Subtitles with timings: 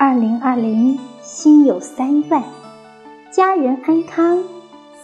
[0.00, 2.44] 二零二零，心有三愿：
[3.32, 4.44] 家人安康，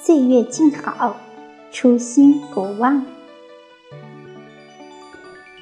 [0.01, 1.17] 岁月静好，
[1.73, 3.05] 初心不忘。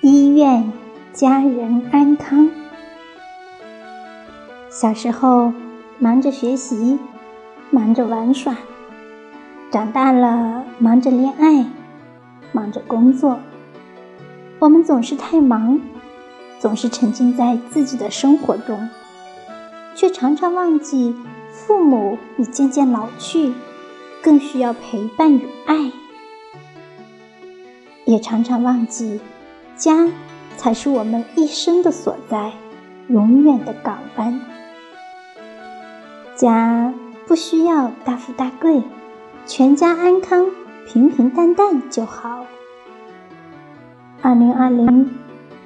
[0.03, 0.71] 医院，
[1.15, 2.51] 家人安康。
[4.69, 5.55] 小时候
[5.99, 6.99] 忙着学习，
[7.71, 8.53] 忙着玩耍；
[9.71, 11.65] 长大了忙着恋爱，
[12.53, 13.39] 忙着工作。
[14.59, 15.81] 我们总是太忙。
[16.61, 18.89] 总是沉浸在自己的生活中，
[19.95, 21.15] 却常常忘记
[21.51, 23.53] 父母已渐渐老去，
[24.23, 25.91] 更需要陪伴与爱；
[28.05, 29.21] 也常常忘记
[29.77, 30.11] 家
[30.57, 32.53] 才是我们一生的所在，
[33.09, 34.41] 永远的港湾。
[36.37, 36.93] 家
[37.27, 38.83] 不需要大富大贵，
[39.47, 40.47] 全家安康、
[40.87, 42.47] 平平淡淡就好。
[44.21, 45.11] 二零二零。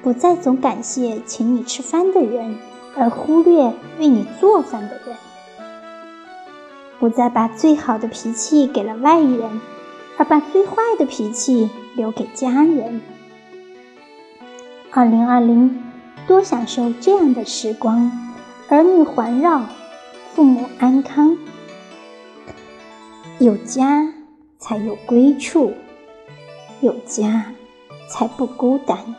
[0.03, 2.57] 不再总感谢请你吃饭的人，
[2.97, 5.15] 而忽略为你做饭的人；
[6.99, 9.61] 不再把最好的脾气给了外人，
[10.17, 13.03] 而把最坏的脾气留给家人。
[14.91, 15.83] 二零二零，
[16.27, 18.11] 多享受这样的时光：
[18.69, 19.63] 儿女环绕，
[20.35, 21.37] 父母安康，
[23.39, 24.15] 有家
[24.59, 25.75] 才有归处，
[26.81, 27.53] 有家
[28.09, 29.15] 才不孤单。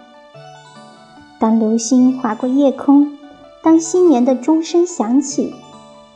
[1.40, 3.17] 当流星划过夜空，
[3.68, 5.54] 当新年的钟声响起，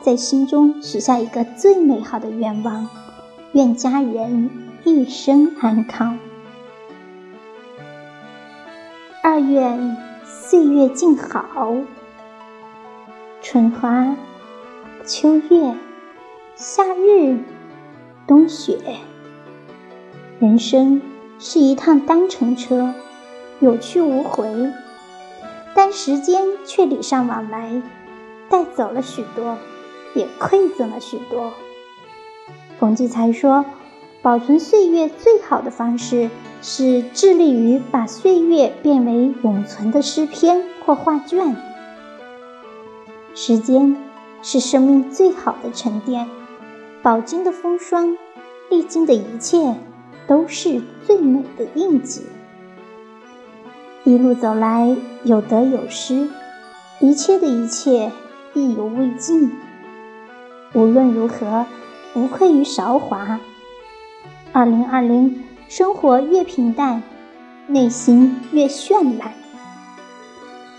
[0.00, 2.88] 在心中许下一个最美好的愿望：
[3.52, 4.48] 愿家人
[4.84, 6.18] 一生安康。
[9.22, 11.76] 二愿岁月静好。
[13.42, 14.16] 春花、
[15.04, 15.74] 秋月、
[16.56, 17.38] 夏日、
[18.26, 18.78] 冬雪，
[20.38, 21.02] 人生
[21.38, 22.94] 是一趟单程车，
[23.60, 24.72] 有去无回。
[25.74, 27.82] 但时间却礼尚往来，
[28.48, 29.56] 带走了许多，
[30.14, 31.52] 也馈赠了许多。
[32.78, 33.64] 冯骥才说
[34.20, 36.28] ：“保存岁月最好的方式，
[36.60, 41.56] 是致力于把岁月变为永存的诗篇或画卷。
[43.34, 43.96] 时间
[44.42, 46.28] 是生命最好的沉淀，
[47.02, 48.18] 饱经的风霜，
[48.68, 49.74] 历经的一切，
[50.26, 52.26] 都是最美的印记。”
[54.04, 56.28] 一路走来，有得有失，
[56.98, 58.10] 一切的一切
[58.52, 59.52] 意犹未尽。
[60.74, 61.66] 无论如何，
[62.12, 63.38] 不愧于韶华。
[64.52, 67.00] 二零二零，生活越平淡，
[67.68, 69.32] 内心越绚烂。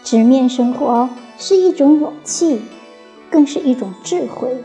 [0.04, 2.62] 直面生活是一种勇气，
[3.30, 4.62] 更是一种智慧。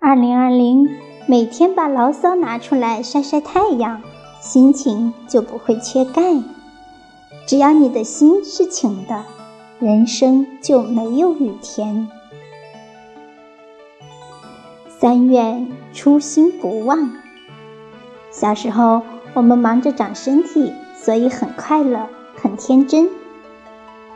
[0.00, 0.88] 二零二零，
[1.26, 4.02] 每天把牢骚拿出来晒晒太阳，
[4.40, 6.22] 心情就不会缺钙。
[7.48, 9.24] 只要你的心是晴的，
[9.78, 12.06] 人生就没有雨天。
[14.86, 17.10] 三愿初心不忘。
[18.30, 19.00] 小时候，
[19.32, 23.08] 我们忙着长身体，所以很快乐，很天真。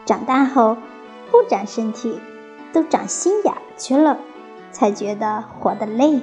[0.05, 0.77] 长大后，
[1.31, 2.21] 不长身体，
[2.71, 4.19] 都长心眼去了，
[4.73, 6.21] 才觉得活得累。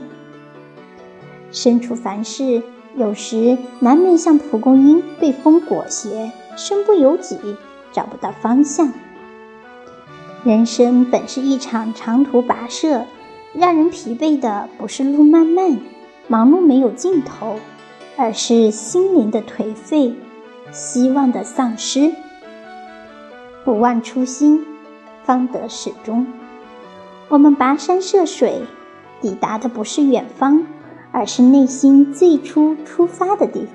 [1.52, 2.62] 身处凡事，
[2.96, 6.32] 有时难免像蒲公英被风裹挟。
[6.60, 7.38] 身不由己，
[7.94, 8.92] 找不到方向。
[10.44, 13.06] 人生本是一场长途跋涉，
[13.54, 15.80] 让人疲惫的不是路漫漫、
[16.28, 17.60] 忙碌没有尽头，
[18.18, 20.14] 而是心灵的颓废、
[20.70, 22.14] 希望的丧失。
[23.64, 24.66] 不忘初心，
[25.24, 26.28] 方得始终。
[27.30, 28.64] 我们跋山涉水，
[29.22, 30.68] 抵达的不是远方，
[31.14, 33.70] 而是内心最初出发的地方。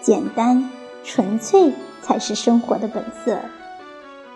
[0.00, 0.70] 简单。
[1.04, 1.72] 纯粹
[2.02, 3.38] 才是生活的本色。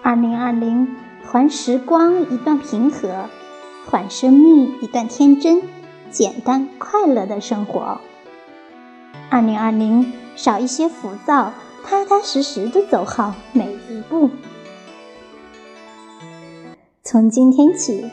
[0.02, 3.26] 二零二零，还时光一段平和，
[3.91, 5.62] 还生命一段天真，
[6.10, 7.98] 简单快乐的生活。
[9.30, 11.53] 二零二零，少一些浮躁，
[11.84, 14.30] 踏踏实实的走好每一步。
[17.03, 18.10] 从今天起，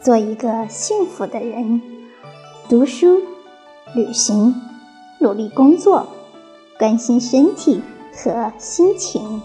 [0.00, 1.80] 做一个幸福的人，
[2.68, 3.20] 读书、
[3.94, 4.54] 旅行、
[5.18, 6.06] 努力工作，
[6.78, 7.82] 关心身体。
[8.12, 9.40] 和心情，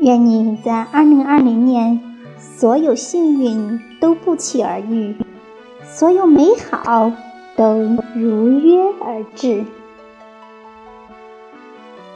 [0.00, 2.00] 愿你在二零二零年
[2.38, 5.16] 所有幸运都不期而遇，
[5.82, 7.10] 所有美好
[7.56, 9.64] 都如约而至。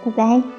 [0.04, 0.57] 拜拜。